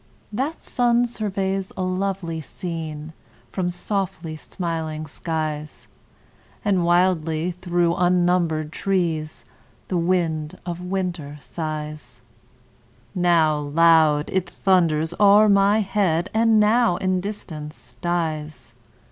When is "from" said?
3.51-3.69